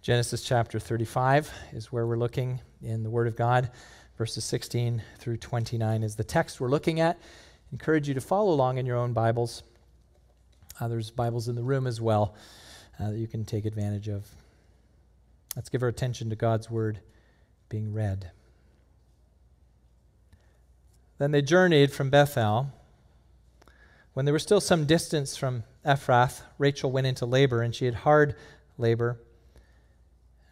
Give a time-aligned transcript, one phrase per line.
[0.00, 3.68] Genesis chapter 35 is where we're looking in the Word of God.
[4.16, 7.18] Verses 16 through 29 is the text we're looking at.
[7.72, 9.64] encourage you to follow along in your own Bibles.
[10.80, 12.36] Uh, there's Bibles in the room as well
[13.00, 14.24] uh, that you can take advantage of.
[15.56, 17.00] Let's give our attention to God's Word
[17.68, 18.30] being read.
[21.18, 22.70] Then they journeyed from Bethel.
[24.14, 27.94] When they were still some distance from Ephrath, Rachel went into labor, and she had
[27.94, 28.36] hard
[28.78, 29.18] labor.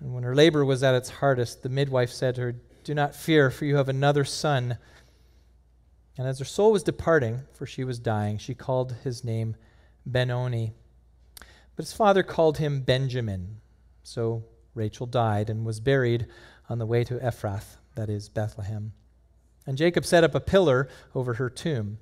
[0.01, 3.15] And when her labor was at its hardest, the midwife said to her, Do not
[3.15, 4.79] fear, for you have another son.
[6.19, 9.57] And as her soul was departing, for she was dying, she called his name
[10.05, 10.73] Benoni.
[11.77, 13.61] But his father called him Benjamin.
[14.03, 16.27] So Rachel died and was buried
[16.69, 18.93] on the way to Ephrath, that is, Bethlehem.
[19.67, 21.99] And Jacob set up a pillar over her tomb,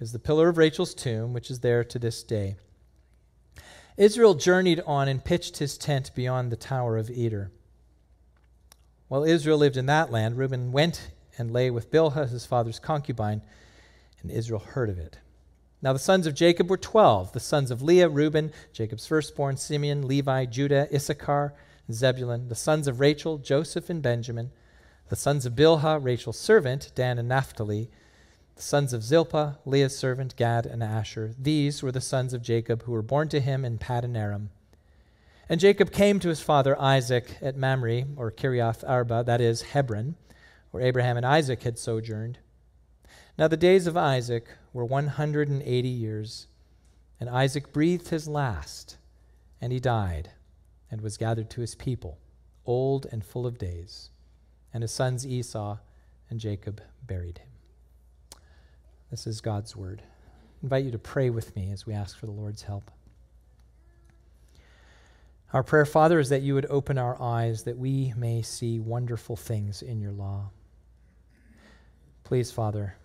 [0.00, 2.56] is the pillar of Rachel's tomb, which is there to this day.
[3.96, 7.52] Israel journeyed on and pitched his tent beyond the Tower of Eder.
[9.06, 13.42] While Israel lived in that land, Reuben went and lay with Bilhah, his father's concubine,
[14.22, 15.18] and Israel heard of it.
[15.80, 20.08] Now the sons of Jacob were twelve the sons of Leah, Reuben, Jacob's firstborn, Simeon,
[20.08, 21.54] Levi, Judah, Issachar,
[21.92, 24.50] Zebulun, the sons of Rachel, Joseph, and Benjamin,
[25.08, 27.90] the sons of Bilhah, Rachel's servant, Dan and Naphtali,
[28.56, 31.34] the sons of Zilpah, Leah's servant, Gad and Asher.
[31.38, 34.50] These were the sons of Jacob who were born to him in Paddan Aram.
[35.48, 40.14] And Jacob came to his father Isaac at Mamre, or Kiriath Arba, that is, Hebron,
[40.70, 42.38] where Abraham and Isaac had sojourned.
[43.36, 46.46] Now the days of Isaac were 180 years,
[47.20, 48.96] and Isaac breathed his last,
[49.60, 50.30] and he died,
[50.90, 52.18] and was gathered to his people,
[52.64, 54.10] old and full of days.
[54.72, 55.78] And his sons Esau
[56.30, 57.53] and Jacob buried him.
[59.14, 60.02] This is God's word.
[60.04, 62.90] I invite you to pray with me as we ask for the Lord's help.
[65.52, 69.36] Our prayer, Father, is that you would open our eyes that we may see wonderful
[69.36, 70.50] things in your law.
[72.24, 72.96] Please, Father,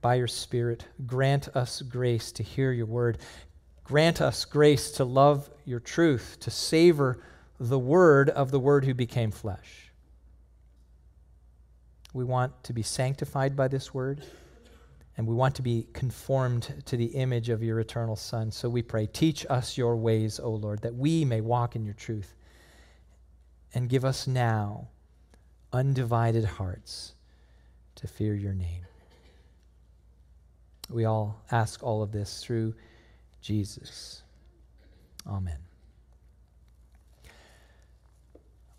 [0.00, 3.18] by your Spirit, grant us grace to hear your word.
[3.84, 7.22] Grant us grace to love your truth, to savor
[7.58, 9.92] the word of the word who became flesh.
[12.14, 14.24] We want to be sanctified by this word
[15.20, 18.50] and we want to be conformed to the image of your eternal Son.
[18.50, 21.92] So we pray, teach us your ways, O Lord, that we may walk in your
[21.92, 22.34] truth.
[23.74, 24.88] And give us now
[25.74, 27.12] undivided hearts
[27.96, 28.86] to fear your name.
[30.88, 32.74] We all ask all of this through
[33.42, 34.22] Jesus.
[35.26, 35.58] Amen.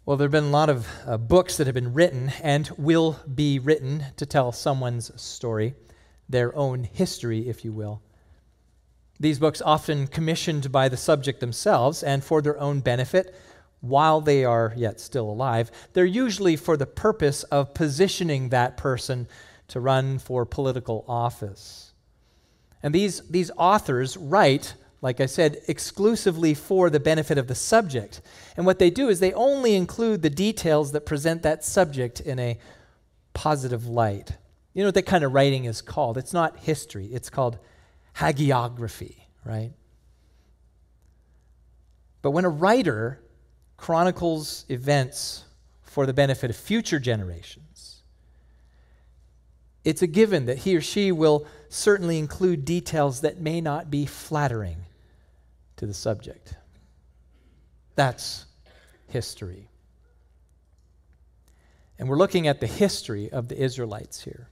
[0.08, 3.19] Well, there have been a lot of uh, books that have been written and will
[3.31, 5.75] be written to tell someone's story
[6.31, 8.02] their own history, if you will.
[9.19, 13.36] These books, often commissioned by the subject themselves and for their own benefit
[13.81, 19.28] while they are yet still alive, they're usually for the purpose of positioning that person
[19.68, 21.91] to run for political office.
[22.84, 28.22] And these, these authors write, like I said, exclusively for the benefit of the subject.
[28.56, 32.40] And what they do is they only include the details that present that subject in
[32.40, 32.59] a
[33.34, 34.34] positive light.
[34.74, 36.18] You know what that kind of writing is called?
[36.18, 37.58] It's not history, it's called
[38.16, 39.16] hagiography,
[39.46, 39.74] right?
[42.22, 43.22] But when a writer
[43.78, 45.44] chronicles events
[45.82, 48.04] for the benefit of future generations,
[49.84, 54.06] it's a given that he or she will certainly include details that may not be
[54.06, 54.78] flattering
[55.78, 56.53] to the subject.
[57.96, 58.46] That's
[59.08, 59.68] history.
[61.98, 64.50] And we're looking at the history of the Israelites here.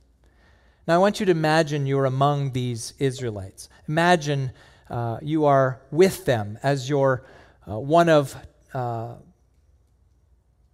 [0.89, 3.69] Now, I want you to imagine you're among these Israelites.
[3.87, 4.51] Imagine
[4.89, 7.23] uh, you are with them as you're
[7.69, 8.35] uh, one of
[8.73, 9.13] uh,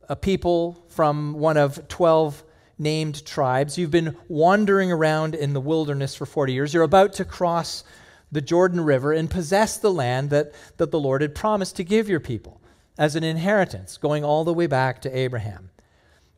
[0.07, 2.45] a people from one of 12
[2.79, 3.77] named tribes.
[3.77, 6.73] You've been wandering around in the wilderness for 40 years.
[6.73, 7.83] You're about to cross
[8.31, 12.07] the Jordan River and possess the land that, that the Lord had promised to give
[12.07, 12.61] your people
[12.97, 15.71] as an inheritance, going all the way back to Abraham.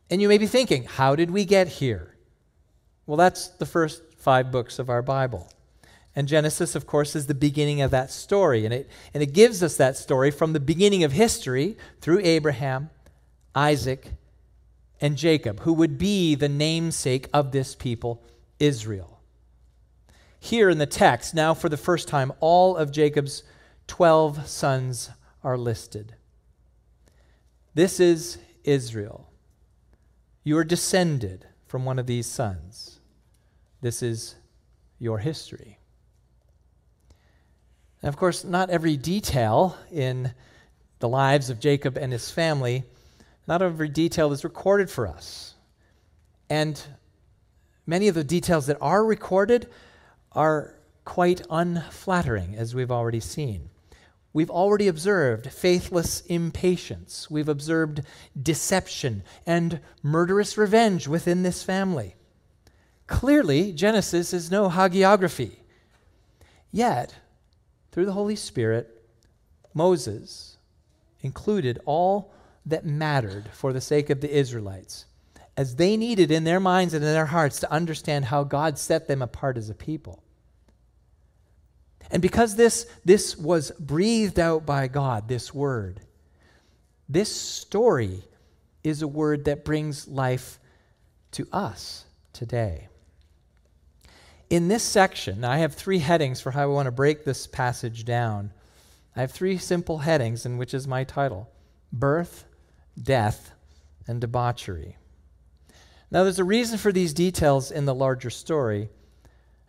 [0.09, 2.16] And you may be thinking, how did we get here?
[3.07, 5.49] Well, that's the first five books of our Bible.
[6.15, 8.65] And Genesis, of course, is the beginning of that story.
[8.65, 12.89] And it, and it gives us that story from the beginning of history through Abraham,
[13.55, 14.11] Isaac,
[14.99, 18.23] and Jacob, who would be the namesake of this people,
[18.59, 19.21] Israel.
[20.39, 23.43] Here in the text, now for the first time, all of Jacob's
[23.87, 25.11] 12 sons
[25.43, 26.15] are listed.
[27.73, 29.29] This is Israel.
[30.43, 32.96] You are descended from one of these sons.
[33.81, 34.35] This is
[34.99, 35.79] your history.
[38.01, 40.33] And of course, not every detail in
[40.99, 42.83] the lives of Jacob and his family,
[43.47, 45.55] not every detail is recorded for us.
[46.49, 46.81] And
[47.85, 49.69] many of the details that are recorded
[50.33, 50.75] are
[51.05, 53.69] quite unflattering, as we've already seen.
[54.33, 57.31] We've already observed faithless impatience.
[57.31, 58.01] We've observed
[58.39, 62.16] deception and murderous revenge within this family.
[63.07, 65.55] Clearly, Genesis is no hagiography.
[66.71, 67.15] Yet,
[67.91, 69.01] through the Holy Spirit,
[69.73, 70.57] Moses
[71.21, 72.33] included all
[72.65, 75.05] that mattered for the sake of the Israelites,
[75.55, 79.07] as they needed in their minds and in their hearts to understand how God set
[79.07, 80.21] them apart as a people.
[82.11, 86.01] And because this, this was breathed out by God, this word,
[87.09, 88.23] this story
[88.83, 90.59] is a word that brings life
[91.31, 92.87] to us today.
[94.49, 98.05] In this section, I have three headings for how I want to break this passage
[98.05, 98.53] down.
[99.15, 101.49] I have three simple headings, and which is my title
[101.91, 102.45] birth,
[103.01, 103.51] death,
[104.07, 104.97] and debauchery.
[106.09, 108.89] Now, there's a reason for these details in the larger story,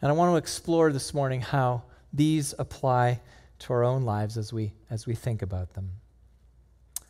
[0.00, 1.82] and I want to explore this morning how
[2.12, 3.20] these apply
[3.60, 5.90] to our own lives as we, as we think about them.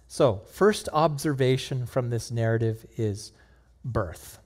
[0.07, 3.33] So, first observation from this narrative is
[3.85, 4.39] birth.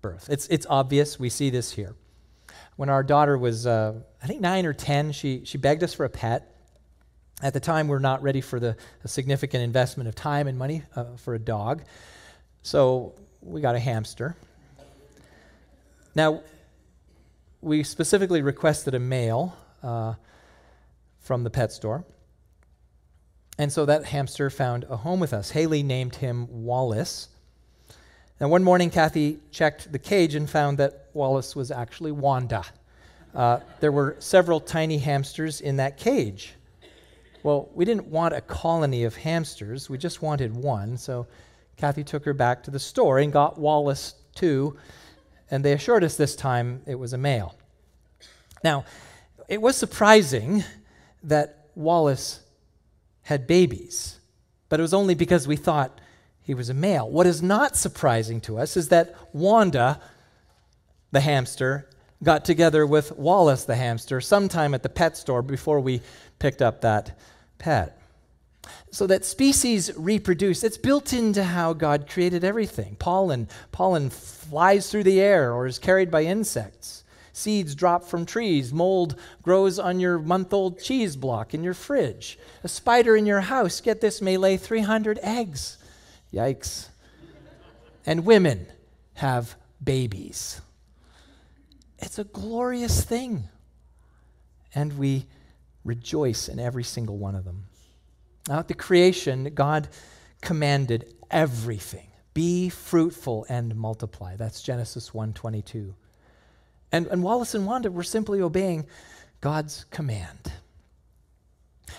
[0.00, 0.28] Birth.
[0.30, 1.18] It's, it's obvious.
[1.18, 1.96] We see this here.
[2.76, 6.04] When our daughter was, uh, I think, nine or 10, she, she begged us for
[6.04, 6.56] a pet.
[7.42, 10.82] At the time, we are not ready for the significant investment of time and money
[10.94, 11.82] uh, for a dog.
[12.62, 14.36] So we got a hamster.
[16.14, 16.42] Now,
[17.60, 20.14] we specifically requested a male uh,
[21.20, 22.04] from the pet store.
[23.58, 25.50] And so that hamster found a home with us.
[25.50, 27.28] Haley named him Wallace.
[28.40, 32.64] Now, one morning, Kathy checked the cage and found that Wallace was actually Wanda.
[33.34, 36.54] Uh, there were several tiny hamsters in that cage.
[37.42, 40.96] Well, we didn't want a colony of hamsters, we just wanted one.
[40.96, 41.26] So
[41.76, 44.76] Kathy took her back to the store and got Wallace too,
[45.50, 47.56] and they assured us this time it was a male.
[48.62, 48.84] Now,
[49.48, 50.62] it was surprising
[51.24, 52.40] that Wallace
[53.22, 54.20] had babies,
[54.68, 56.00] but it was only because we thought
[56.42, 57.08] he was a male.
[57.08, 60.00] What is not surprising to us is that Wanda,
[61.12, 61.88] the hamster,
[62.22, 66.00] got together with Wallace, the hamster, sometime at the pet store before we
[66.38, 67.18] picked up that
[67.58, 67.98] pet.
[68.90, 72.96] So that species reproduce, it's built into how God created everything.
[72.96, 77.04] Pollen, pollen flies through the air or is carried by insects.
[77.32, 78.72] Seeds drop from trees.
[78.72, 82.38] Mold grows on your month old cheese block in your fridge.
[82.62, 85.78] A spider in your house, get this, may lay 300 eggs.
[86.32, 86.88] Yikes.
[88.04, 88.66] And women
[89.14, 90.60] have babies.
[92.02, 93.48] It's a glorious thing.
[94.74, 95.26] And we
[95.84, 97.64] rejoice in every single one of them.
[98.48, 99.88] Now, at the creation, God
[100.40, 104.36] commanded everything be fruitful and multiply.
[104.36, 105.94] That's Genesis 1:22.
[106.90, 108.86] And, and Wallace and Wanda were simply obeying
[109.40, 110.52] God's command.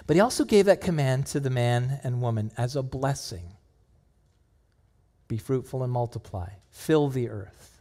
[0.08, 3.58] But he also gave that command to the man and woman as a blessing
[5.28, 7.73] be fruitful and multiply, fill the earth.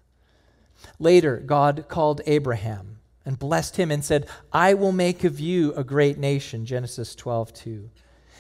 [0.99, 5.85] Later, God called Abraham and blessed him and said, I will make of you a
[5.85, 7.91] great nation, Genesis 12, 2.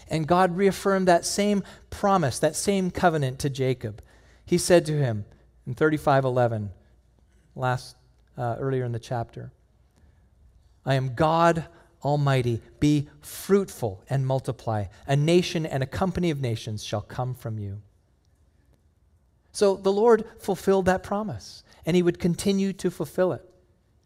[0.08, 4.02] And God reaffirmed that same promise, that same covenant to Jacob.
[4.44, 5.24] He said to him
[5.66, 6.70] in 35, 11,
[7.54, 7.96] last
[8.36, 9.52] uh, earlier in the chapter.
[10.84, 11.66] I am God
[12.04, 12.60] Almighty.
[12.80, 14.86] Be fruitful and multiply.
[15.06, 17.80] A nation and a company of nations shall come from you.
[19.52, 23.48] So the Lord fulfilled that promise, and he would continue to fulfill it.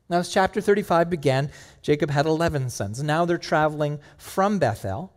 [0.08, 1.50] Now, as chapter 35 began,
[1.82, 3.02] Jacob had 11 sons.
[3.02, 5.12] Now they're traveling from Bethel.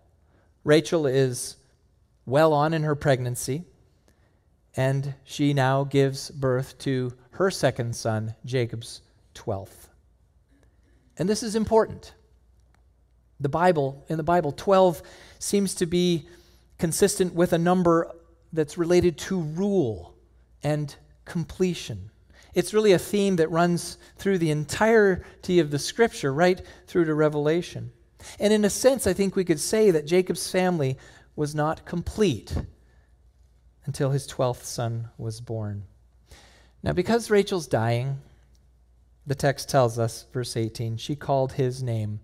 [0.63, 1.57] Rachel is
[2.25, 3.63] well on in her pregnancy,
[4.75, 9.01] and she now gives birth to her second son, Jacob's
[9.35, 9.89] 12th.
[11.17, 12.13] And this is important.
[13.39, 15.01] The Bible, in the Bible, 12
[15.37, 16.27] seems to be
[16.77, 18.11] consistent with a number
[18.51, 20.15] that's related to rule
[20.63, 22.09] and completion.
[22.53, 27.13] It's really a theme that runs through the entirety of the scripture, right through to
[27.13, 27.91] Revelation.
[28.39, 30.97] And in a sense, I think we could say that Jacob's family
[31.35, 32.55] was not complete
[33.85, 35.83] until his 12th son was born.
[36.83, 38.19] Now, because Rachel's dying,
[39.25, 42.19] the text tells us, verse 18, she called his name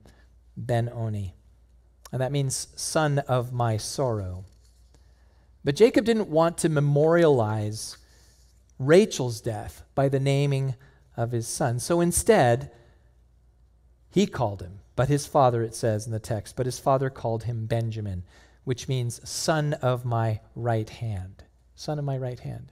[0.58, 1.36] Ben Oni.
[2.12, 4.46] And that means son of my sorrow.
[5.64, 7.98] But Jacob didn't want to memorialize
[8.80, 10.76] Rachel's death by the naming
[11.16, 11.80] of his son.
[11.80, 12.72] So instead,
[14.10, 17.44] he called him, but his father, it says in the text, but his father called
[17.44, 18.24] him Benjamin,
[18.64, 21.44] which means son of my right hand.
[21.76, 22.72] Son of my right hand.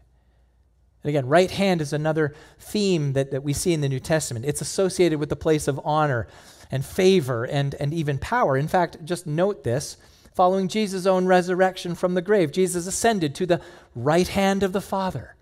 [1.03, 4.45] And again, right hand is another theme that, that we see in the New Testament.
[4.45, 6.27] It's associated with the place of honor
[6.71, 8.55] and favor and, and even power.
[8.55, 9.97] In fact, just note this
[10.33, 13.61] following Jesus' own resurrection from the grave, Jesus ascended to the
[13.93, 15.32] right hand of the Father,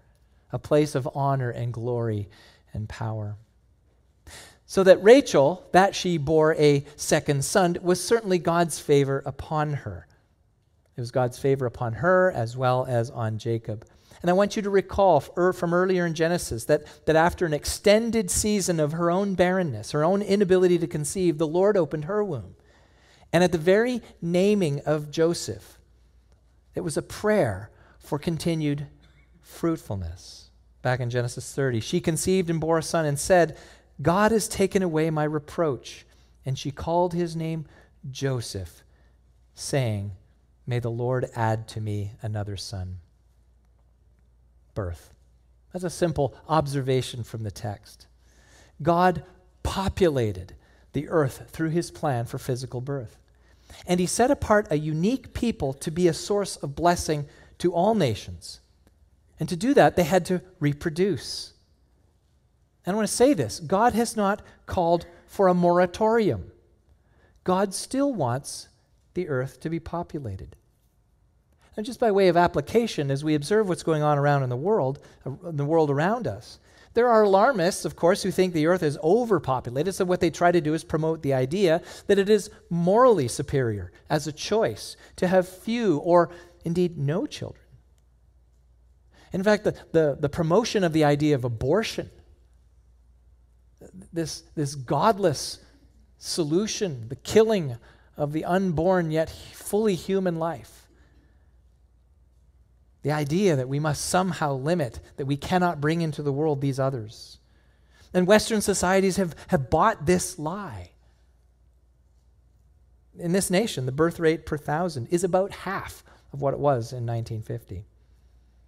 [0.52, 2.30] a place of honor and glory
[2.74, 3.36] and power.
[4.66, 10.08] So that Rachel, that she bore a second son, was certainly God's favor upon her.
[10.96, 13.86] It was God's favor upon her as well as on Jacob.
[14.22, 17.54] And I want you to recall er, from earlier in Genesis that, that after an
[17.54, 22.24] extended season of her own barrenness, her own inability to conceive, the Lord opened her
[22.24, 22.56] womb.
[23.34, 25.80] And at the very naming of Joseph,
[26.76, 28.88] it was a prayer for continued
[29.42, 30.41] fruitfulness.
[30.82, 33.58] Back in Genesis 30, she conceived and bore a son and said,
[34.02, 36.06] God has taken away my reproach.
[36.46, 37.66] And she called his name
[38.10, 38.84] Joseph,
[39.54, 40.12] saying,
[40.66, 42.98] May the Lord add to me another son
[44.74, 45.14] birth.
[45.72, 48.08] That's a simple observation from the text.
[48.82, 49.24] God
[49.64, 50.56] populated
[50.94, 53.18] the earth through his plan for physical birth.
[53.88, 57.28] And he set apart a unique people to be a source of blessing
[57.60, 58.60] to all nations.
[59.42, 61.54] And to do that, they had to reproduce.
[62.86, 66.52] And I want to say this God has not called for a moratorium.
[67.44, 68.68] God still wants
[69.16, 70.56] the earth to be populated.
[71.76, 74.56] And just by way of application, as we observe what's going on around in the
[74.56, 76.60] world, in the world around us,
[76.94, 79.96] there are alarmists, of course, who think the earth is overpopulated.
[79.96, 83.92] So, what they try to do is promote the idea that it is morally superior
[84.08, 86.30] as a choice to have few or
[86.64, 87.66] indeed no children.
[89.34, 92.10] In fact, the, the, the promotion of the idea of abortion,
[94.12, 95.60] this, this godless
[96.18, 97.78] solution, the killing
[98.18, 100.88] of the unborn yet fully human life,
[103.04, 106.80] the idea that we must somehow limit, that we cannot bring into the world these
[106.80, 107.40] others.
[108.14, 110.92] And Western societies have, have bought this lie.
[113.18, 116.92] In this nation, the birth rate per thousand is about half of what it was
[116.92, 117.86] in 1950.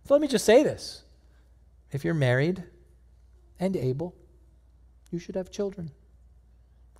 [0.06, 1.04] So let me just say this
[1.92, 2.64] if you're married
[3.60, 4.16] and able,
[5.12, 5.92] you should have children.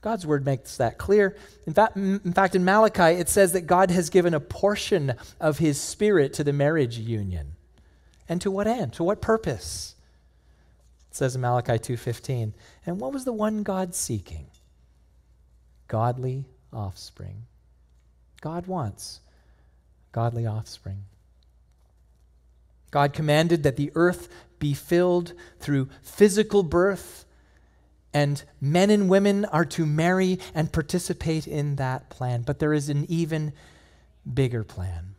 [0.02, 1.38] God's word makes that clear.
[1.66, 5.60] In fact, in fact, in Malachi, it says that God has given a portion of
[5.60, 7.56] his spirit to the marriage union.
[8.28, 8.94] And to what end?
[8.94, 9.96] To what purpose?
[11.10, 12.54] It says in Malachi 2:15.
[12.86, 14.48] And what was the one God seeking?
[15.88, 17.46] Godly offspring.
[18.42, 19.22] God wants
[20.12, 21.06] godly offspring.
[22.94, 27.26] God commanded that the earth be filled through physical birth
[28.14, 32.44] and men and women are to marry and participate in that plan.
[32.44, 33.54] But there is an even
[34.32, 35.16] bigger plan.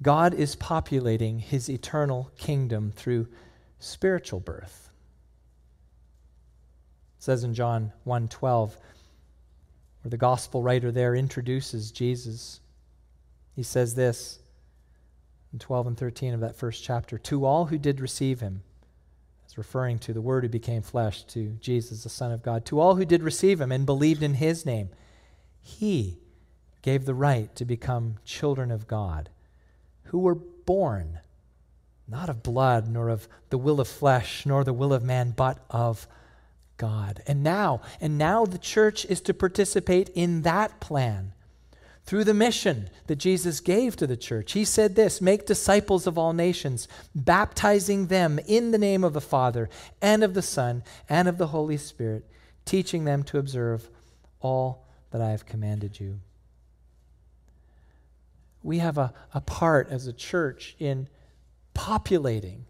[0.00, 3.28] God is populating his eternal kingdom through
[3.78, 4.88] spiritual birth.
[7.18, 8.78] It says in John 1:12
[10.00, 12.60] where the gospel writer there introduces Jesus.
[13.54, 14.39] He says this
[15.52, 18.62] in 12 and 13 of that first chapter, to all who did receive him
[19.50, 22.64] it's referring to the Word who became flesh, to Jesus, the Son of God.
[22.66, 24.90] To all who did receive him and believed in his name,
[25.60, 26.20] he
[26.82, 29.28] gave the right to become children of God,
[30.04, 31.18] who were born
[32.06, 35.58] not of blood, nor of the will of flesh, nor the will of man, but
[35.68, 36.06] of
[36.76, 37.20] God.
[37.26, 41.32] And now, and now the church is to participate in that plan
[42.04, 44.52] through the mission that Jesus gave to the church.
[44.52, 49.20] He said this Make disciples of all nations, baptizing them in the name of the
[49.20, 49.68] Father
[50.00, 52.24] and of the Son and of the Holy Spirit,
[52.64, 53.88] teaching them to observe
[54.40, 56.20] all that I have commanded you.
[58.62, 61.08] We have a, a part as a church in
[61.74, 62.66] populating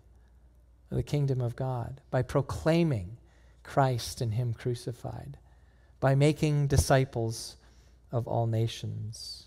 [0.91, 3.17] the kingdom of God by proclaiming
[3.63, 5.39] Christ and Him crucified,
[5.99, 7.57] by making disciples
[8.13, 9.47] of all nations.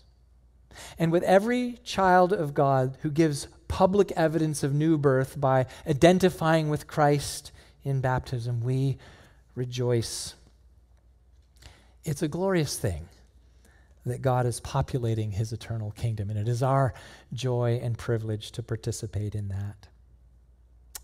[0.98, 6.68] And with every child of God who gives public evidence of new birth by identifying
[6.68, 7.52] with Christ
[7.82, 8.98] in baptism, we
[9.54, 10.34] rejoice.
[12.04, 13.08] It's a glorious thing
[14.06, 16.92] that God is populating his eternal kingdom, and it is our
[17.32, 19.88] joy and privilege to participate in that.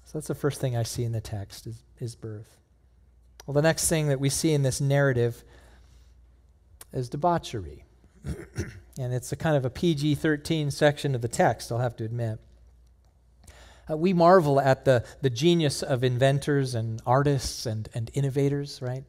[0.04, 2.56] So that's the first thing I see in the text is, is birth.
[3.46, 5.44] Well, the next thing that we see in this narrative
[6.92, 7.84] as debauchery.
[8.24, 12.04] and it's a kind of a PG 13 section of the text, I'll have to
[12.04, 12.38] admit.
[13.90, 19.04] Uh, we marvel at the, the genius of inventors and artists and, and innovators, right?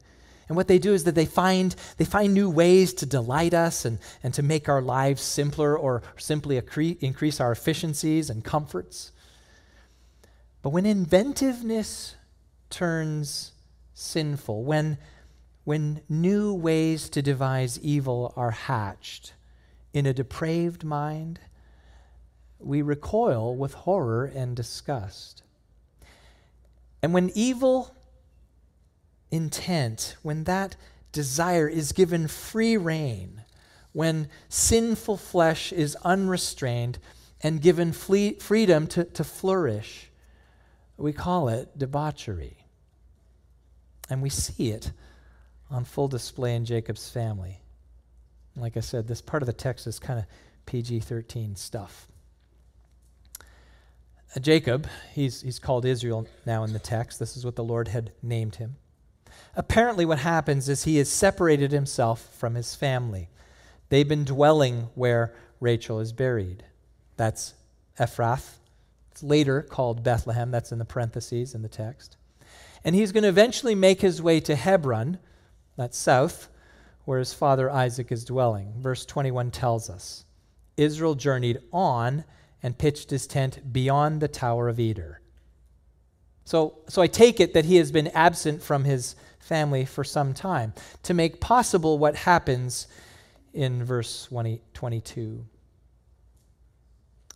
[0.48, 3.84] And what they do is that they find, they find new ways to delight us
[3.84, 9.12] and, and to make our lives simpler or simply accre- increase our efficiencies and comforts.
[10.62, 12.16] But when inventiveness
[12.70, 13.52] turns
[13.94, 14.98] sinful, when,
[15.64, 19.34] when new ways to devise evil are hatched
[19.92, 21.38] in a depraved mind,
[22.58, 25.42] we recoil with horror and disgust.
[27.02, 27.94] And when evil
[29.30, 30.76] intent, when that
[31.12, 33.42] desire is given free rein,
[33.92, 36.98] when sinful flesh is unrestrained
[37.42, 40.10] and given freedom to, to flourish,
[40.96, 42.56] we call it debauchery.
[44.08, 44.92] And we see it
[45.72, 47.58] on full display in Jacob's family.
[48.56, 50.26] Like I said, this part of the text is kind of
[50.66, 52.06] PG 13 stuff.
[53.40, 57.18] Uh, Jacob, he's, he's called Israel now in the text.
[57.18, 58.76] This is what the Lord had named him.
[59.56, 63.28] Apparently, what happens is he has separated himself from his family.
[63.88, 66.64] They've been dwelling where Rachel is buried.
[67.16, 67.54] That's
[67.98, 68.56] Ephrath.
[69.10, 70.50] It's later called Bethlehem.
[70.50, 72.16] That's in the parentheses in the text.
[72.84, 75.18] And he's going to eventually make his way to Hebron,
[75.76, 76.48] that's south,
[77.04, 78.74] where his father Isaac is dwelling.
[78.78, 80.24] Verse 21 tells us
[80.76, 82.24] Israel journeyed on
[82.62, 85.20] and pitched his tent beyond the Tower of Eder.
[86.44, 90.34] So, so I take it that he has been absent from his family for some
[90.34, 92.86] time to make possible what happens
[93.52, 95.44] in verse 20, 22.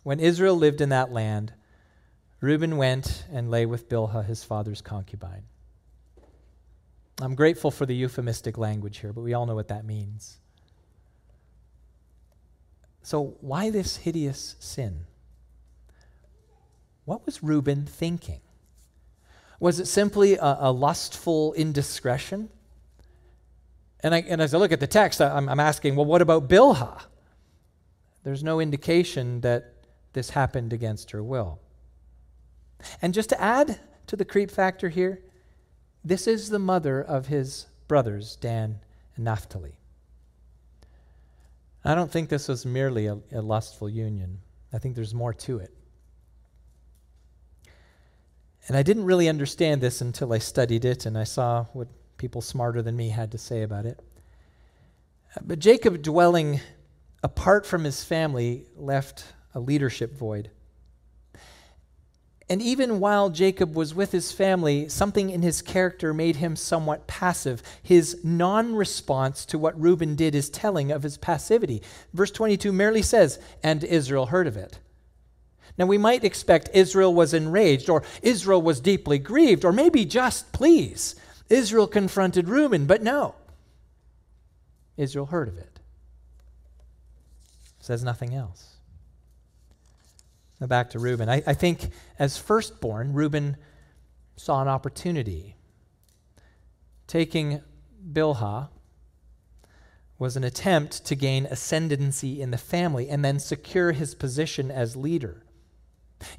[0.03, 1.53] When Israel lived in that land,
[2.39, 5.43] Reuben went and lay with Bilhah, his father's concubine.
[7.19, 10.37] I'm grateful for the euphemistic language here, but we all know what that means.
[13.01, 15.05] So, why this hideous sin?
[17.05, 18.41] What was Reuben thinking?
[19.59, 22.49] Was it simply a, a lustful indiscretion?
[24.01, 26.47] And, I, and, as I look at the text, I'm, I'm asking, well, what about
[26.47, 27.01] Bilhah?
[28.23, 29.73] There's no indication that
[30.13, 31.59] this happened against her will.
[33.01, 35.21] And just to add to the creep factor here,
[36.07, 38.79] this is the mother of his brothers, Dan
[39.15, 39.77] and Naphtali.
[41.83, 44.39] I don't think this was merely a, a lustful union.
[44.73, 45.73] I think there's more to it.
[48.67, 52.41] And I didn't really understand this until I studied it and I saw what people
[52.41, 53.99] smarter than me had to say about it.
[55.41, 56.59] But Jacob, dwelling
[57.23, 60.49] apart from his family, left a leadership void.
[62.49, 67.05] And even while Jacob was with his family, something in his character made him somewhat
[67.05, 67.61] passive.
[67.83, 71.81] His non response to what Reuben did is telling of his passivity.
[72.13, 74.79] Verse 22 merely says, And Israel heard of it.
[75.77, 80.51] Now, we might expect Israel was enraged, or Israel was deeply grieved, or maybe just
[80.51, 81.15] please.
[81.49, 83.35] Israel confronted Reuben, but no.
[84.95, 85.79] Israel heard of it.
[87.79, 88.76] Says nothing else.
[90.59, 91.29] Now back to Reuben.
[91.29, 93.57] I, I think as firstborn, Reuben
[94.35, 95.55] saw an opportunity.
[97.05, 97.61] Taking
[98.11, 98.69] Bilhah
[100.19, 104.95] was an attempt to gain ascendancy in the family and then secure his position as
[104.95, 105.43] leader.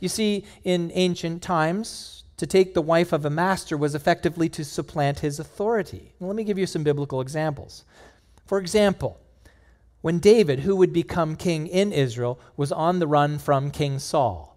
[0.01, 4.65] You see, in ancient times, to take the wife of a master was effectively to
[4.65, 6.13] supplant his authority.
[6.21, 7.85] let me give you some biblical examples.
[8.47, 9.21] For example,
[10.01, 14.57] when David, who would become king in Israel, was on the run from King Saul.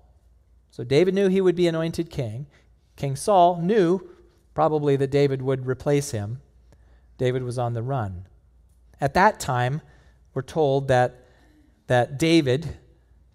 [0.70, 2.48] So David knew he would be anointed king.
[2.96, 4.08] King Saul knew
[4.54, 6.42] probably that David would replace him.
[7.18, 8.28] David was on the run.
[9.00, 9.82] At that time,
[10.34, 11.26] we're told that,
[11.88, 12.78] that David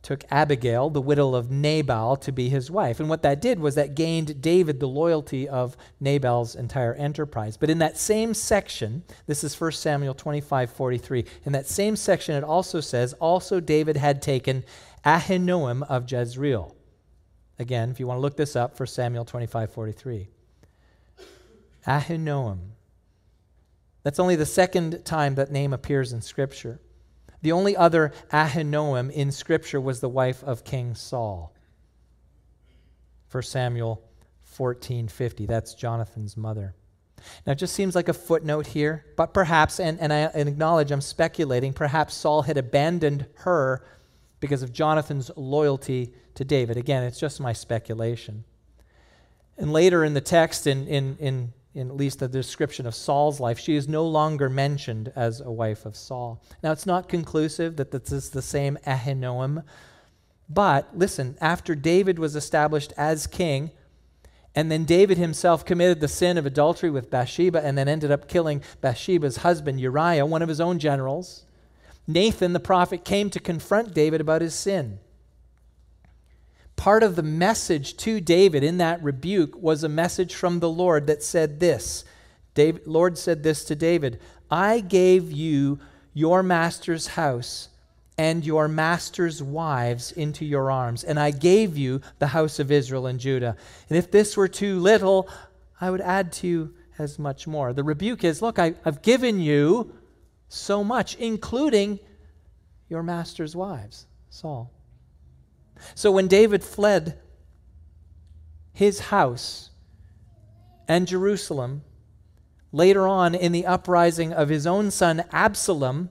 [0.06, 3.00] took Abigail, the widow of Nabal, to be his wife.
[3.00, 7.56] And what that did was that gained David the loyalty of Nabal's entire enterprise.
[7.56, 12.36] But in that same section, this is 1 Samuel 25 43, in that same section,
[12.36, 14.62] it also says, also David had taken
[15.04, 16.76] Ahinoam of Jezreel.
[17.58, 20.28] Again, if you want to look this up, 1 Samuel 25 43.
[21.84, 22.58] Ahinoam.
[24.04, 26.78] That's only the second time that name appears in Scripture.
[27.46, 31.54] The only other Ahinoam in Scripture was the wife of King Saul.
[33.30, 34.02] 1 Samuel
[34.58, 35.46] 14:50.
[35.46, 36.74] That's Jonathan's mother.
[37.46, 40.90] Now, it just seems like a footnote here, but perhaps, and, and I and acknowledge
[40.90, 43.86] I'm speculating, perhaps Saul had abandoned her
[44.40, 46.76] because of Jonathan's loyalty to David.
[46.76, 48.42] Again, it's just my speculation.
[49.56, 53.38] And later in the text, in, in, in in at least the description of Saul's
[53.38, 56.42] life, she is no longer mentioned as a wife of Saul.
[56.62, 59.62] Now, it's not conclusive that this is the same Ahinoam,
[60.48, 63.72] but listen, after David was established as king,
[64.56, 68.26] And then David himself committed the sin of adultery with Bathsheba and then ended up
[68.26, 71.44] killing Bathsheba's husband, Uriah, one of his own generals.
[72.06, 74.98] Nathan the prophet came to confront David about his sin.
[76.76, 81.06] Part of the message to David in that rebuke was a message from the Lord
[81.06, 82.04] that said this.
[82.54, 85.78] David, Lord said this to David I gave you
[86.14, 87.68] your master's house
[88.18, 93.06] and your master's wives into your arms, and I gave you the house of Israel
[93.06, 93.56] and Judah.
[93.88, 95.28] And if this were too little,
[95.80, 97.72] I would add to you as much more.
[97.72, 99.92] The rebuke is look, I, have given you
[100.48, 101.98] so much, including
[102.88, 104.72] your master's wives, Saul.
[105.94, 107.18] So when David fled
[108.72, 109.70] his house
[110.88, 111.82] and Jerusalem,
[112.72, 116.10] later on in the uprising of his own son Absalom,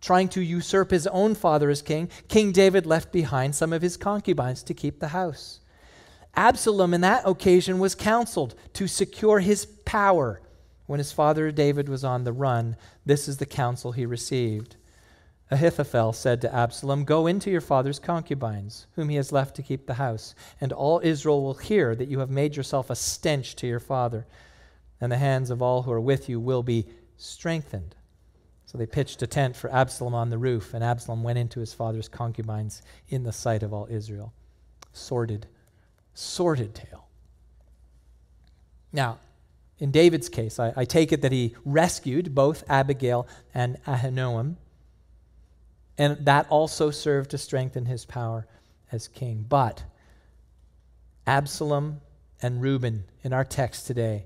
[0.00, 3.96] trying to usurp his own father as king, King David left behind some of his
[3.96, 5.60] concubines to keep the house.
[6.34, 10.40] Absalom, in that occasion, was counseled to secure his power
[10.86, 12.76] when his father David was on the run.
[13.04, 14.76] This is the counsel he received.
[15.50, 19.86] Ahithophel said to Absalom, Go into your father's concubines, whom he has left to keep
[19.86, 23.66] the house, and all Israel will hear that you have made yourself a stench to
[23.66, 24.26] your father,
[25.00, 26.86] and the hands of all who are with you will be
[27.16, 27.96] strengthened.
[28.64, 31.74] So they pitched a tent for Absalom on the roof, and Absalom went into his
[31.74, 34.32] father's concubines in the sight of all Israel.
[34.92, 35.48] Sordid,
[36.14, 37.08] sordid tale.
[38.92, 39.18] Now,
[39.80, 44.56] in David's case, I, I take it that he rescued both Abigail and Ahinoam
[46.00, 48.46] and that also served to strengthen his power
[48.90, 49.44] as king.
[49.46, 49.84] But
[51.26, 52.00] Absalom
[52.40, 54.24] and Reuben in our text today,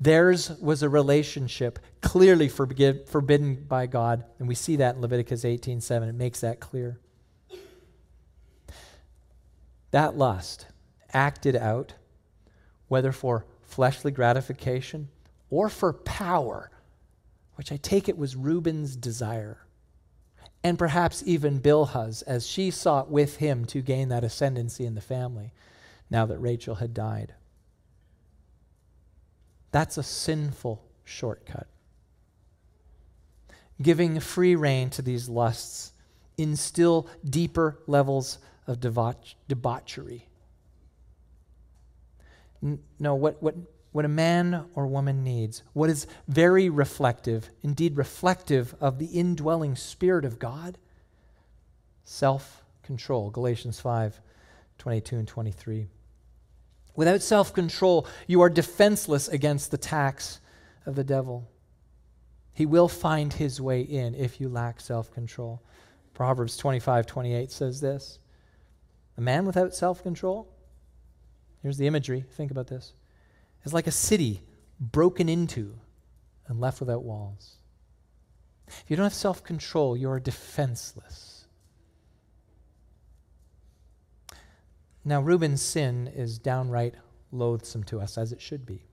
[0.00, 6.08] theirs was a relationship clearly forbidden by God, and we see that in Leviticus 18:7.
[6.08, 6.98] It makes that clear.
[9.90, 10.64] That lust
[11.12, 11.92] acted out,
[12.88, 15.10] whether for fleshly gratification
[15.50, 16.70] or for power,
[17.56, 19.61] which I take it was Reuben's desire
[20.64, 25.00] and perhaps even Bilhah's, as she sought with him to gain that ascendancy in the
[25.00, 25.52] family
[26.10, 27.34] now that Rachel had died.
[29.72, 31.66] That's a sinful shortcut.
[33.80, 35.92] Giving free rein to these lusts
[36.36, 40.28] in still deeper levels of debauch- debauchery.
[43.00, 43.56] No, what, what
[43.92, 49.76] what a man or woman needs, what is very reflective, indeed reflective of the indwelling
[49.76, 50.78] Spirit of God?
[52.02, 53.30] Self control.
[53.30, 54.20] Galatians 5
[54.78, 55.88] 22 and 23.
[56.96, 60.40] Without self control, you are defenseless against the tax
[60.86, 61.48] of the devil.
[62.54, 65.62] He will find his way in if you lack self control.
[66.14, 68.18] Proverbs 25 28 says this
[69.18, 70.48] A man without self control,
[71.60, 72.24] here's the imagery.
[72.36, 72.94] Think about this
[73.64, 74.42] is like a city
[74.80, 75.78] broken into
[76.46, 77.56] and left without walls.
[78.66, 81.44] If you don't have self control, you are defenseless.
[85.04, 86.94] Now, Reuben's sin is downright
[87.32, 88.84] loathsome to us, as it should be.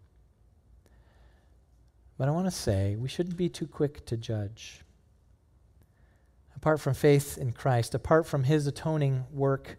[2.17, 4.81] But I want to say we shouldn't be too quick to judge.
[6.55, 9.77] Apart from faith in Christ, apart from his atoning work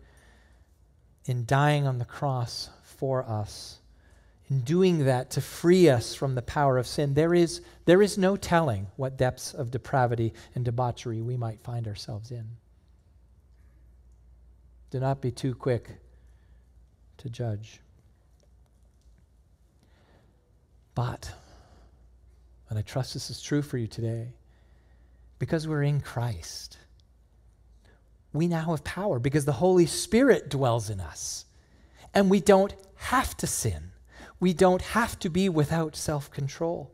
[1.27, 3.81] in dying on the cross for us,
[4.51, 8.19] in doing that to free us from the power of sin, there is, there is
[8.19, 12.45] no telling what depths of depravity and debauchery we might find ourselves in.
[14.91, 15.89] Do not be too quick
[17.19, 17.81] to judge.
[20.97, 21.33] But,
[22.69, 24.33] and I trust this is true for you today,
[25.39, 26.77] because we're in Christ,
[28.33, 31.45] we now have power because the Holy Spirit dwells in us.
[32.13, 33.90] And we don't have to sin
[34.41, 36.91] we don't have to be without self control.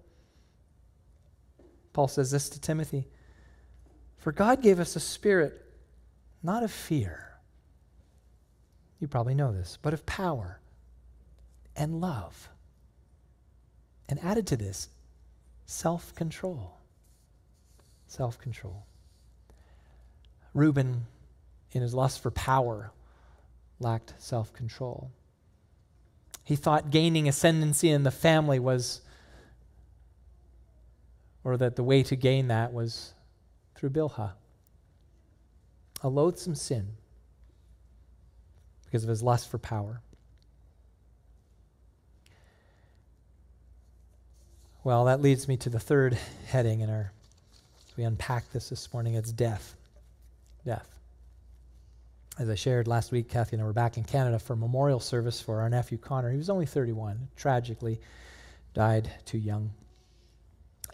[1.92, 3.06] Paul says this to Timothy
[4.18, 5.62] For God gave us a spirit
[6.42, 7.38] not of fear,
[9.00, 10.60] you probably know this, but of power
[11.74, 12.48] and love.
[14.08, 14.88] And added to this,
[15.66, 16.76] self control.
[18.06, 18.86] Self control.
[20.54, 21.06] Reuben,
[21.72, 22.92] in his lust for power,
[23.80, 25.10] lacked self control.
[26.46, 29.00] He thought gaining ascendancy in the family was,
[31.42, 33.14] or that the way to gain that was
[33.74, 34.30] through Bilhah.
[36.02, 36.90] A loathsome sin
[38.84, 40.02] because of his lust for power.
[44.84, 47.10] Well, that leads me to the third heading in our,
[47.96, 49.74] we unpack this this morning, it's death.
[50.64, 50.95] Death.
[52.38, 55.00] As I shared last week, Kathy and I were back in Canada for a memorial
[55.00, 56.30] service for our nephew Connor.
[56.30, 57.98] He was only 31, tragically
[58.74, 59.70] died too young.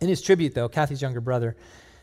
[0.01, 1.57] In his tribute, though, Kathy's younger brother,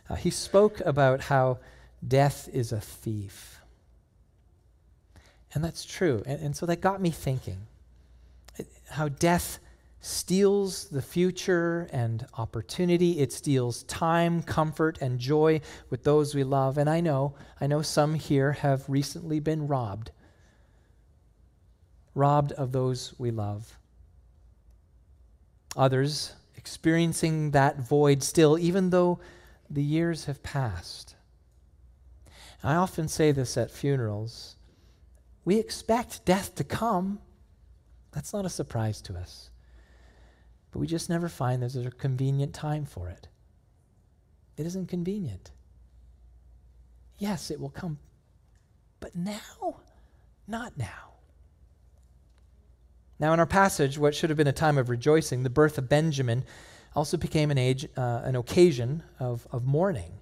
[0.09, 1.59] uh, he spoke about how
[2.05, 3.61] death is a thief.
[5.53, 6.21] And that's true.
[6.25, 7.67] And, and so that got me thinking
[8.89, 9.59] how death
[10.01, 13.19] steals the future and opportunity.
[13.19, 16.77] It steals time, comfort, and joy with those we love.
[16.77, 20.11] And I know, I know some here have recently been robbed.
[22.15, 23.77] Robbed of those we love.
[25.75, 29.19] Others experiencing that void still, even though
[29.69, 31.15] the years have passed.
[32.63, 34.55] I often say this at funerals.
[35.45, 37.19] We expect death to come.
[38.11, 39.49] That's not a surprise to us.
[40.71, 43.27] But we just never find there's a convenient time for it.
[44.57, 45.51] It isn't convenient.
[47.17, 47.97] Yes, it will come.
[48.99, 49.77] But now?
[50.47, 51.13] Not now.
[53.19, 55.89] Now, in our passage, what should have been a time of rejoicing, the birth of
[55.89, 56.45] Benjamin,
[56.95, 60.13] also became an, age, uh, an occasion of, of mourning.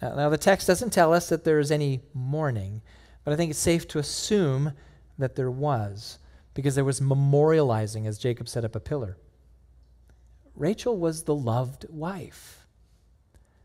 [0.00, 2.82] Now, now, the text doesn't tell us that there is any mourning,
[3.24, 4.72] but I think it's safe to assume
[5.18, 6.18] that there was,
[6.54, 9.18] because there was memorializing as Jacob set up a pillar.
[10.58, 12.66] Rachel was the loved wife.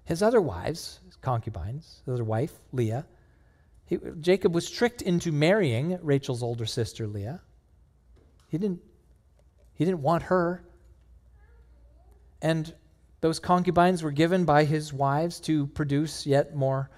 [0.06, 3.06] His other wives, his concubines, his other wife, Leah,
[3.86, 7.42] he, Jacob was tricked into marrying Rachel's older sister, Leah.
[8.48, 8.82] He didn't,
[9.74, 10.64] he didn't want her.
[12.42, 12.74] And
[13.22, 16.90] those concubines were given by his wives to produce yet more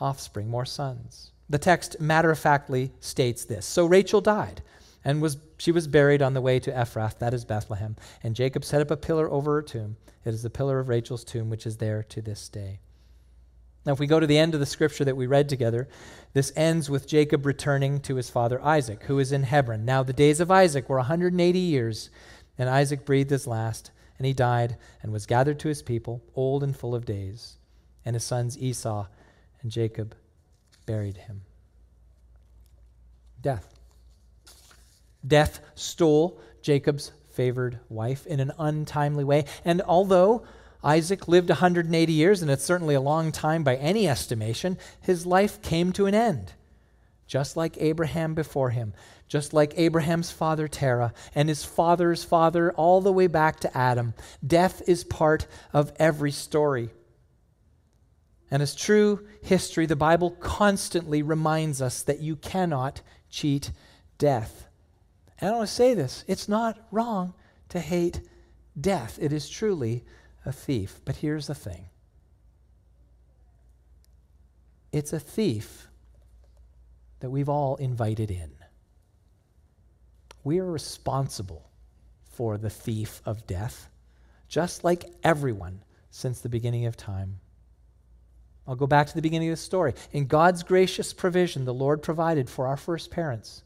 [0.00, 1.32] offspring, more sons.
[1.48, 4.62] The text matter of factly states this So Rachel died
[5.04, 7.96] and was she was buried on the way to Ephrath, that is Bethlehem.
[8.22, 9.96] And Jacob set up a pillar over her tomb.
[10.24, 12.80] It is the pillar of Rachel's tomb, which is there to this day.
[13.86, 15.88] Now, if we go to the end of the scripture that we read together,
[16.34, 19.84] this ends with Jacob returning to his father Isaac, who is in Hebron.
[19.84, 22.10] Now, the days of Isaac were 180 years,
[22.58, 26.62] and Isaac breathed his last, and he died and was gathered to his people, old
[26.62, 27.56] and full of days.
[28.04, 29.06] And his sons Esau
[29.62, 30.14] and Jacob
[30.84, 31.42] buried him.
[33.40, 33.77] Death.
[35.26, 39.44] Death stole Jacob's favored wife in an untimely way.
[39.64, 40.44] And although
[40.82, 45.60] Isaac lived 180 years, and it's certainly a long time by any estimation, his life
[45.62, 46.52] came to an end.
[47.26, 48.94] Just like Abraham before him,
[49.28, 54.14] just like Abraham's father Terah, and his father's father, all the way back to Adam.
[54.46, 56.90] Death is part of every story.
[58.50, 63.72] And as true history, the Bible constantly reminds us that you cannot cheat
[64.16, 64.67] death.
[65.40, 67.34] And I want to say this it's not wrong
[67.70, 68.20] to hate
[68.80, 70.04] death, it is truly
[70.44, 71.00] a thief.
[71.04, 71.86] But here's the thing
[74.92, 75.88] it's a thief
[77.20, 78.50] that we've all invited in.
[80.44, 81.68] We are responsible
[82.30, 83.88] for the thief of death,
[84.48, 87.40] just like everyone since the beginning of time.
[88.66, 89.94] I'll go back to the beginning of the story.
[90.12, 93.62] In God's gracious provision, the Lord provided for our first parents.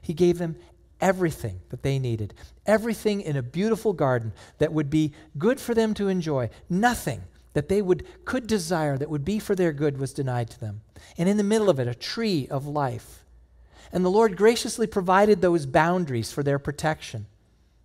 [0.00, 0.56] He gave them
[1.02, 2.32] everything that they needed,
[2.64, 6.48] everything in a beautiful garden that would be good for them to enjoy.
[6.70, 10.60] Nothing that they would could desire that would be for their good was denied to
[10.60, 10.80] them.
[11.18, 13.24] And in the middle of it, a tree of life.
[13.92, 17.26] And the Lord graciously provided those boundaries for their protection.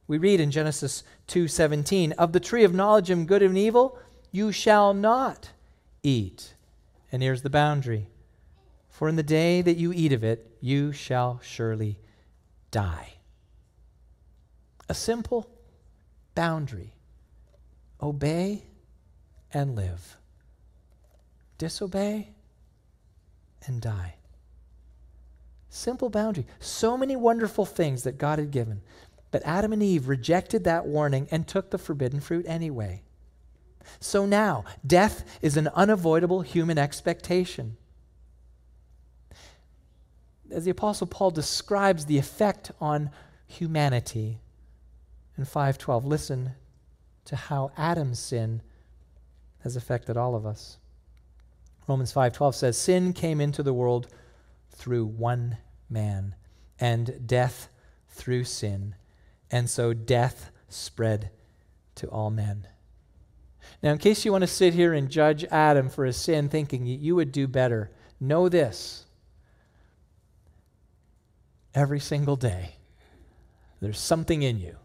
[0.08, 3.98] We read in Genesis 2:17, "Of the tree of knowledge of good and evil
[4.32, 5.50] you shall not
[6.04, 6.54] eat."
[7.12, 8.08] And here's the boundary.
[8.90, 12.00] For in the day that you eat of it, you shall surely
[12.78, 13.14] die.
[14.88, 15.50] A simple
[16.36, 16.94] boundary
[18.00, 18.66] obey
[19.52, 20.18] and live,
[21.58, 22.30] disobey
[23.66, 24.14] and die.
[25.70, 26.46] Simple boundary.
[26.60, 28.82] So many wonderful things that God had given.
[29.32, 33.02] But Adam and Eve rejected that warning and took the forbidden fruit anyway.
[34.00, 37.78] So now, death is an unavoidable human expectation
[40.52, 43.10] as the Apostle Paul describes the effect on
[43.46, 44.42] humanity
[45.38, 46.06] in 512.
[46.06, 46.52] Listen
[47.26, 48.62] to how Adam's sin
[49.60, 50.78] has affected all of us.
[51.88, 54.08] Romans 5:12 says sin came into the world
[54.70, 55.58] through one
[55.90, 56.36] man
[56.80, 57.70] and death
[58.10, 58.96] through sin
[59.50, 61.32] and so death spread
[61.96, 62.68] to all men.
[63.82, 66.86] Now in case you want to sit here and judge Adam for his sin thinking
[66.86, 69.07] you would do better, know this
[71.78, 72.72] every single day,
[73.80, 74.76] there's something in you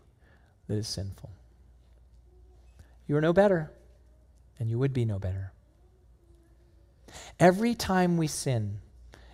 [0.69, 1.31] that is sinful.
[3.07, 3.71] You are no better,
[4.59, 5.53] and you would be no better.
[7.41, 8.81] Every time we sin,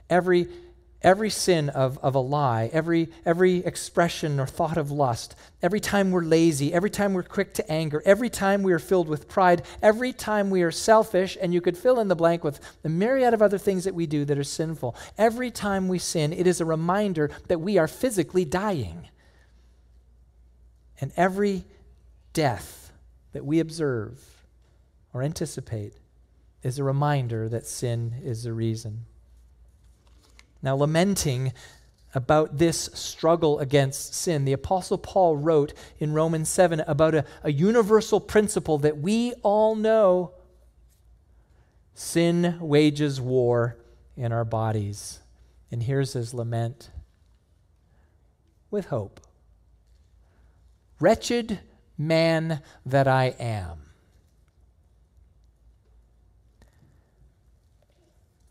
[0.09, 0.47] every
[1.03, 6.11] every sin of, of a lie, every, every expression or thought of lust, every time
[6.11, 9.63] we're lazy, every time we're quick to anger, every time we are filled with pride,
[9.81, 13.33] every time we are selfish, and you could fill in the blank with the myriad
[13.33, 14.97] of other things that we do that are sinful.
[15.17, 19.09] Every time we sin, it is a reminder that we are physically dying.
[21.01, 21.65] And every
[22.33, 22.93] death
[23.33, 24.21] that we observe
[25.13, 25.95] or anticipate
[26.65, 29.05] is a reminder that sin is the reason.
[30.63, 31.53] Now, lamenting
[32.15, 37.53] about this struggle against sin, the Apostle Paul wrote in Romans 7 about a, a
[37.53, 40.33] universal principle that we all know
[41.95, 43.77] sin wages war
[44.17, 45.21] in our bodies.
[45.71, 46.91] And here's his lament
[48.71, 49.21] with hope.
[50.99, 51.61] Wretched
[51.97, 53.79] man that I am.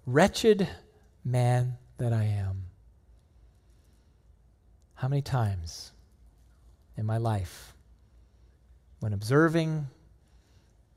[0.06, 0.70] Wretched
[1.26, 2.64] man that I am.
[4.96, 5.92] How many times
[6.96, 7.74] in my life,
[9.00, 9.88] when observing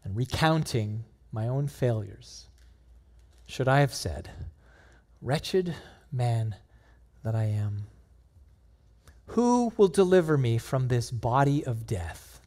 [0.05, 2.49] and recounting my own failures,
[3.47, 4.31] should I have said,
[5.21, 5.75] Wretched
[6.11, 6.57] man
[7.23, 7.87] that I am?
[9.27, 12.41] Who will deliver me from this body of death?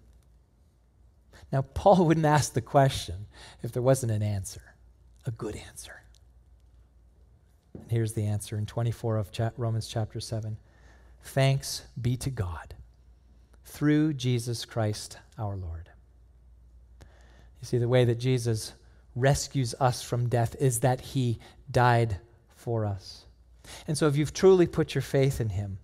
[1.52, 3.28] Now, Paul wouldn't ask the question
[3.62, 4.76] if there wasn't an answer,
[5.26, 6.03] a good answer.
[7.74, 10.58] And here's the answer in 24 of cha- Romans chapter 7.
[11.24, 12.76] Thanks be to God
[13.66, 15.90] through Jesus Christ our Lord.
[17.62, 18.74] You see, the way that Jesus
[19.16, 21.40] rescues us from death is that he
[21.72, 22.18] died
[22.56, 23.26] for us.
[23.88, 25.80] And so, if you've truly put your faith in him,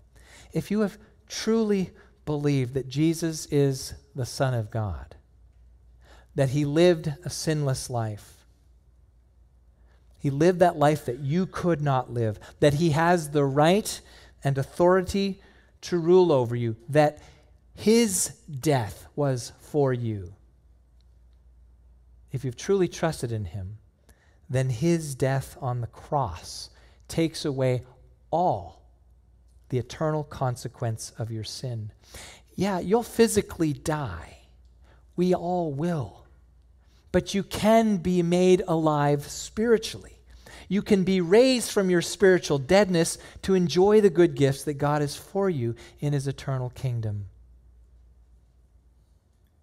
[0.52, 0.97] if you have
[1.28, 1.91] truly
[2.25, 5.15] believed that Jesus is the Son of God,
[6.36, 8.38] that he lived a sinless life,
[10.19, 13.99] he lived that life that you could not live, that He has the right
[14.43, 15.41] and authority
[15.82, 17.19] to rule over you, that
[17.73, 20.34] His death was for you.
[22.34, 23.77] If you've truly trusted in Him,
[24.49, 26.69] then His death on the cross
[27.08, 27.86] takes away
[28.29, 28.82] all
[29.69, 31.91] the eternal consequence of your sin.
[32.55, 34.39] Yeah, you'll physically die.
[35.15, 36.18] We all will
[37.12, 40.19] but you can be made alive spiritually.
[40.67, 45.02] You can be raised from your spiritual deadness to enjoy the good gifts that God
[45.02, 47.26] has for you in his eternal kingdom.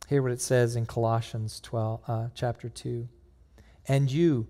[0.09, 3.09] Hear what it says in Colossians 12, uh, chapter 2.
[3.87, 4.49] And you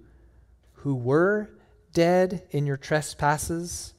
[0.72, 1.50] who were
[1.92, 3.92] dead in your trespasses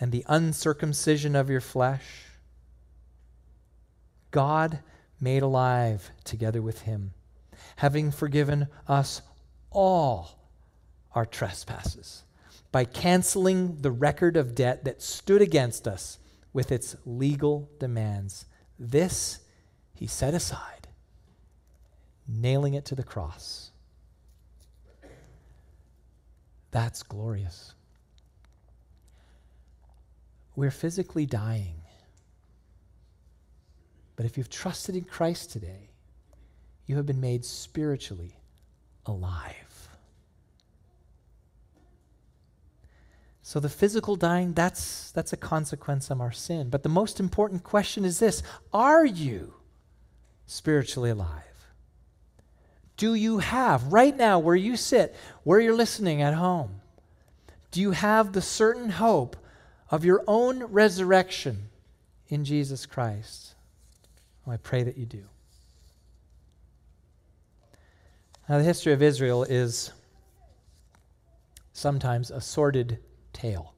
[0.00, 2.26] and the uncircumcision of your flesh,
[4.30, 4.80] God
[5.20, 7.14] made alive together with him
[7.78, 9.22] having forgiven us
[9.70, 10.36] all
[11.14, 12.24] our trespasses
[12.72, 16.18] by canceling the record of debt that stood against us
[16.52, 18.46] with its legal demands.
[18.80, 19.38] This
[19.94, 20.88] he set aside,
[22.26, 23.70] nailing it to the cross.
[26.72, 27.74] That's glorious.
[30.56, 31.76] We're physically dying.
[34.16, 35.90] But if you've trusted in Christ today,
[36.88, 38.40] you have been made spiritually
[39.06, 39.88] alive.
[43.42, 46.70] So the physical dying, that's, that's a consequence of our sin.
[46.70, 49.54] But the most important question is this Are you
[50.46, 51.44] spiritually alive?
[52.96, 56.80] Do you have, right now, where you sit, where you're listening at home,
[57.70, 59.36] do you have the certain hope
[59.90, 61.68] of your own resurrection
[62.28, 63.54] in Jesus Christ?
[64.44, 65.24] Well, I pray that you do.
[68.48, 69.92] Now, the history of Israel is
[71.72, 72.98] sometimes a sordid
[73.34, 73.74] tale.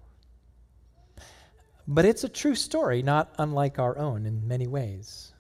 [1.89, 5.33] But it's a true story, not unlike our own in many ways.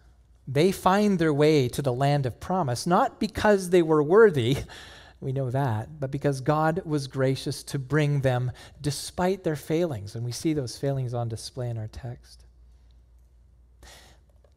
[0.48, 4.56] They find their way to the land of promise, not because they were worthy,
[5.20, 10.16] we know that, but because God was gracious to bring them despite their failings.
[10.16, 12.44] And we see those failings on display in our text.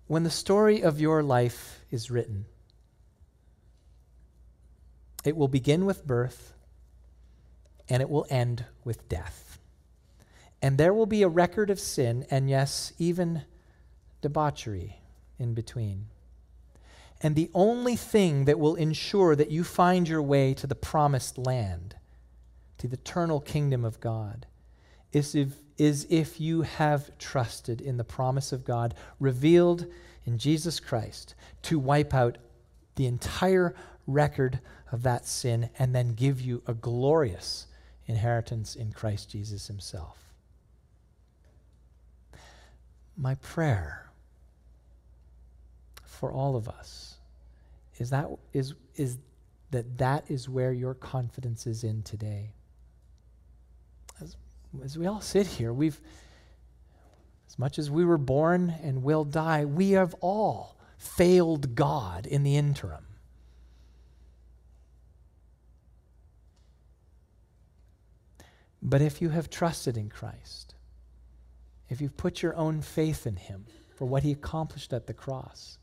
[0.08, 2.46] When the story of your life is written,
[5.24, 6.54] it will begin with birth
[7.90, 9.60] and it will end with death.
[10.62, 13.44] And there will be a record of sin and, yes, even
[14.22, 15.02] debauchery
[15.38, 16.06] in between.
[17.22, 21.38] And the only thing that will ensure that you find your way to the promised
[21.38, 21.96] land,
[22.78, 24.46] to the eternal kingdom of God,
[25.12, 29.86] is if, is if you have trusted in the promise of God revealed
[30.26, 32.38] in Jesus Christ to wipe out
[32.96, 33.76] the entire
[34.08, 34.60] record
[34.92, 37.68] of that sin and then give you a glorious
[38.06, 40.18] inheritance in Christ Jesus himself.
[43.16, 44.10] My prayer
[46.06, 47.16] for all of us
[47.98, 49.18] is that is is
[49.72, 52.54] that that is where your confidence is in today.
[54.22, 54.36] As,
[54.84, 56.00] as we all sit here, we've
[57.48, 62.44] as much as we were born and will die, we have all failed God in
[62.44, 63.06] the interim.
[68.86, 70.76] But if you have trusted in Christ,
[71.90, 73.66] if you've put your own faith in Him
[73.96, 75.78] for what He accomplished at the cross,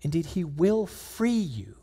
[0.00, 1.74] indeed, He will free you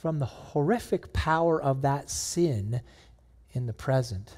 [0.00, 2.82] from the horrific power of that sin
[3.52, 4.36] in the present,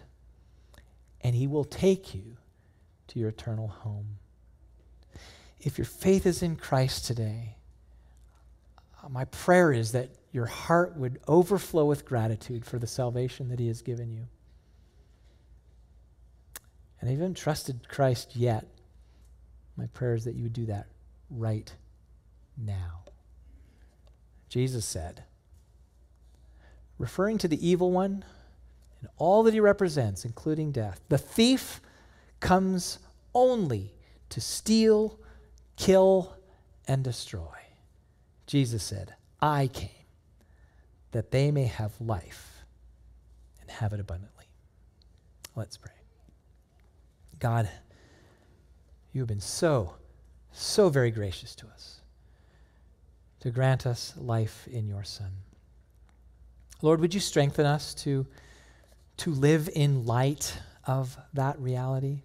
[1.21, 2.37] and He will take you
[3.09, 4.19] to your eternal home.
[5.61, 7.57] If your faith is in Christ today,
[9.03, 13.59] uh, my prayer is that your heart would overflow with gratitude for the salvation that
[13.59, 14.27] He has given you.
[17.01, 18.67] And if you haven't trusted Christ yet,
[19.77, 20.87] my prayer is that you would do that
[21.31, 21.73] right
[22.57, 23.05] now.
[24.49, 25.25] Jesus said,
[26.99, 28.25] referring to the evil one
[29.01, 31.81] and all that he represents, including death, the thief
[32.39, 32.99] comes
[33.35, 33.95] only
[34.29, 35.19] to steal,
[35.77, 36.37] kill,
[36.87, 37.49] and destroy.
[38.47, 39.89] Jesus said, I came
[41.13, 42.65] that they may have life
[43.61, 44.47] and have it abundantly.
[45.55, 45.93] Let's pray.
[47.39, 47.69] God,
[49.13, 49.95] you have been so,
[50.53, 52.03] so very gracious to us
[53.43, 55.33] to grant us life in your Son.
[56.81, 58.25] Lord, would you strengthen us to,
[59.17, 60.57] to live in light
[60.87, 62.23] of that reality?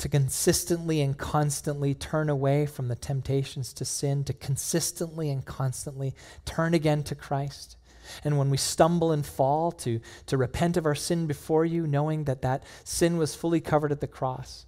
[0.00, 6.14] To consistently and constantly turn away from the temptations to sin, to consistently and constantly
[6.46, 7.76] turn again to Christ.
[8.24, 12.24] And when we stumble and fall, to, to repent of our sin before you, knowing
[12.24, 14.64] that that sin was fully covered at the cross.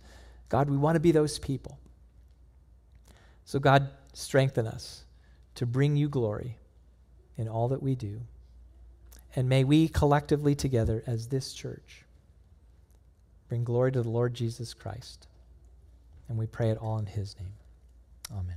[0.51, 1.78] God, we want to be those people.
[3.47, 5.07] So, God, strengthen us
[5.55, 6.59] to bring you glory
[7.39, 8.20] in all that we do.
[9.35, 12.05] And may we collectively together as this church
[13.53, 15.26] Bring glory to the Lord Jesus Christ.
[16.30, 17.53] And we pray it all in his name.
[18.32, 18.57] Amen.